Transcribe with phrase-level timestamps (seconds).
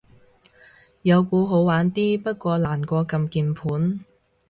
[1.03, 3.99] 有鼓好玩啲，不過難過撳鍵盤